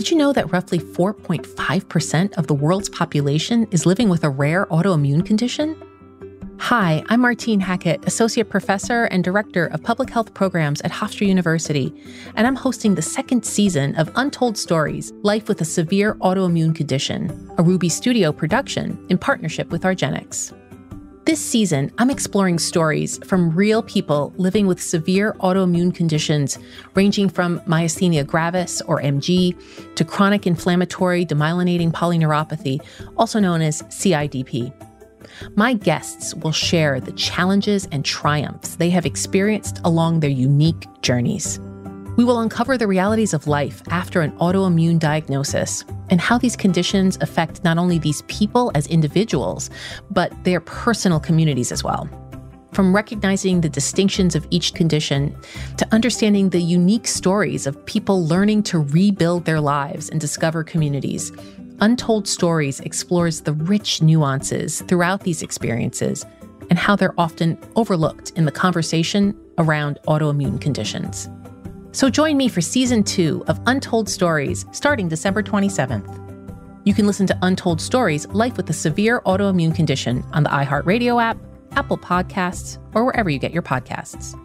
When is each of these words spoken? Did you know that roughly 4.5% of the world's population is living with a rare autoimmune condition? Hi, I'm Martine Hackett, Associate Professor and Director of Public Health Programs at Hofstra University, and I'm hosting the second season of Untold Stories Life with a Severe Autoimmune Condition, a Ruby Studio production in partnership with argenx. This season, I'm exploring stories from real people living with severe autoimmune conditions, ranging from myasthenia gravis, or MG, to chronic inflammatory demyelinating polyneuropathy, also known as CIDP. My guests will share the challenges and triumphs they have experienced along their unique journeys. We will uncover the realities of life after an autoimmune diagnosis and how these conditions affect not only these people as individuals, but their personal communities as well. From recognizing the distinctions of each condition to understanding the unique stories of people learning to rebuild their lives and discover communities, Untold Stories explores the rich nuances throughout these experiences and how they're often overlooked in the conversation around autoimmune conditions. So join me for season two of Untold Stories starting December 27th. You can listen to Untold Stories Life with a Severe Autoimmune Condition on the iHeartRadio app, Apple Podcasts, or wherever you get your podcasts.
Did 0.00 0.10
you 0.10 0.16
know 0.16 0.32
that 0.32 0.50
roughly 0.50 0.78
4.5% 0.78 2.38
of 2.38 2.46
the 2.46 2.54
world's 2.54 2.88
population 2.88 3.66
is 3.70 3.84
living 3.84 4.08
with 4.08 4.24
a 4.24 4.30
rare 4.30 4.64
autoimmune 4.68 5.26
condition? 5.26 5.76
Hi, 6.56 7.04
I'm 7.10 7.20
Martine 7.20 7.60
Hackett, 7.60 8.06
Associate 8.06 8.48
Professor 8.48 9.04
and 9.04 9.22
Director 9.22 9.66
of 9.66 9.82
Public 9.82 10.08
Health 10.08 10.32
Programs 10.32 10.80
at 10.80 10.90
Hofstra 10.90 11.26
University, 11.26 11.92
and 12.34 12.46
I'm 12.46 12.56
hosting 12.56 12.94
the 12.94 13.02
second 13.02 13.44
season 13.44 13.94
of 13.96 14.10
Untold 14.14 14.56
Stories 14.56 15.12
Life 15.20 15.48
with 15.48 15.60
a 15.60 15.66
Severe 15.66 16.14
Autoimmune 16.14 16.74
Condition, 16.74 17.50
a 17.58 17.62
Ruby 17.62 17.90
Studio 17.90 18.32
production 18.32 18.98
in 19.10 19.18
partnership 19.18 19.68
with 19.68 19.82
argenx. 19.82 20.54
This 21.30 21.40
season, 21.40 21.92
I'm 21.96 22.10
exploring 22.10 22.58
stories 22.58 23.16
from 23.24 23.54
real 23.54 23.84
people 23.84 24.32
living 24.36 24.66
with 24.66 24.82
severe 24.82 25.34
autoimmune 25.34 25.94
conditions, 25.94 26.58
ranging 26.96 27.28
from 27.28 27.60
myasthenia 27.60 28.26
gravis, 28.26 28.80
or 28.80 29.00
MG, 29.00 29.54
to 29.94 30.04
chronic 30.04 30.48
inflammatory 30.48 31.24
demyelinating 31.24 31.92
polyneuropathy, 31.92 32.84
also 33.16 33.38
known 33.38 33.62
as 33.62 33.82
CIDP. 33.82 34.72
My 35.54 35.74
guests 35.74 36.34
will 36.34 36.50
share 36.50 36.98
the 36.98 37.12
challenges 37.12 37.86
and 37.92 38.04
triumphs 38.04 38.74
they 38.74 38.90
have 38.90 39.06
experienced 39.06 39.80
along 39.84 40.18
their 40.18 40.30
unique 40.30 40.88
journeys. 41.00 41.60
We 42.16 42.24
will 42.24 42.40
uncover 42.40 42.76
the 42.76 42.86
realities 42.86 43.32
of 43.32 43.46
life 43.46 43.82
after 43.88 44.20
an 44.20 44.32
autoimmune 44.32 44.98
diagnosis 44.98 45.84
and 46.10 46.20
how 46.20 46.38
these 46.38 46.56
conditions 46.56 47.16
affect 47.20 47.64
not 47.64 47.78
only 47.78 47.98
these 47.98 48.22
people 48.22 48.72
as 48.74 48.86
individuals, 48.88 49.70
but 50.10 50.32
their 50.44 50.60
personal 50.60 51.20
communities 51.20 51.72
as 51.72 51.84
well. 51.84 52.08
From 52.72 52.94
recognizing 52.94 53.60
the 53.60 53.68
distinctions 53.68 54.34
of 54.34 54.46
each 54.50 54.74
condition 54.74 55.36
to 55.76 55.88
understanding 55.92 56.50
the 56.50 56.60
unique 56.60 57.06
stories 57.06 57.66
of 57.66 57.84
people 57.86 58.26
learning 58.26 58.64
to 58.64 58.80
rebuild 58.80 59.44
their 59.44 59.60
lives 59.60 60.08
and 60.08 60.20
discover 60.20 60.62
communities, 60.62 61.32
Untold 61.80 62.28
Stories 62.28 62.80
explores 62.80 63.40
the 63.40 63.54
rich 63.54 64.02
nuances 64.02 64.82
throughout 64.82 65.22
these 65.22 65.42
experiences 65.42 66.26
and 66.68 66.78
how 66.78 66.94
they're 66.94 67.18
often 67.18 67.58
overlooked 67.74 68.30
in 68.36 68.44
the 68.44 68.52
conversation 68.52 69.34
around 69.58 69.98
autoimmune 70.06 70.60
conditions. 70.60 71.28
So 71.92 72.08
join 72.08 72.36
me 72.36 72.48
for 72.48 72.60
season 72.60 73.02
two 73.02 73.42
of 73.48 73.60
Untold 73.66 74.08
Stories 74.08 74.64
starting 74.72 75.08
December 75.08 75.42
27th. 75.42 76.16
You 76.84 76.94
can 76.94 77.06
listen 77.06 77.26
to 77.26 77.38
Untold 77.42 77.80
Stories 77.80 78.26
Life 78.28 78.56
with 78.56 78.70
a 78.70 78.72
Severe 78.72 79.20
Autoimmune 79.22 79.74
Condition 79.74 80.24
on 80.32 80.44
the 80.44 80.50
iHeartRadio 80.50 81.22
app, 81.22 81.36
Apple 81.72 81.98
Podcasts, 81.98 82.78
or 82.94 83.04
wherever 83.04 83.28
you 83.28 83.38
get 83.38 83.52
your 83.52 83.62
podcasts. 83.62 84.38